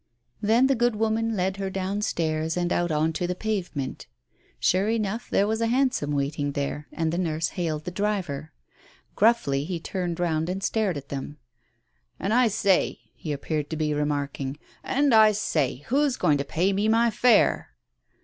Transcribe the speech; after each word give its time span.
Then 0.41 0.65
the 0.65 0.73
good 0.73 0.95
woman 0.95 1.35
led 1.35 1.57
her 1.57 1.69
downstairs 1.69 2.57
and 2.57 2.73
out 2.73 2.89
on 2.91 3.13
to 3.13 3.27
the 3.27 3.35
pavement. 3.35 4.07
Sure 4.59 4.89
enough, 4.89 5.29
there 5.29 5.45
was 5.45 5.61
a 5.61 5.67
hansom 5.67 6.09
waiting 6.13 6.53
there, 6.53 6.87
and 6.91 7.13
the 7.13 7.19
nurse 7.19 7.49
hailed 7.49 7.83
the 7.85 7.91
driver. 7.91 8.51
Gruffly, 9.15 9.63
he 9.63 9.79
turned 9.79 10.19
round, 10.19 10.49
and 10.49 10.63
stared 10.63 10.97
at 10.97 11.09
them. 11.09 11.37
"And 12.19 12.33
I 12.33 12.47
say," 12.47 12.97
he 13.13 13.31
appeared 13.31 13.69
to 13.69 13.77
be 13.77 13.93
remarking, 13.93 14.57
"and 14.83 15.13
I 15.13 15.33
say, 15.33 15.83
who's 15.89 16.17
going 16.17 16.39
to 16.39 16.45
pay 16.45 16.73
me 16.73 16.87
my 16.87 17.11
fare 17.11 17.75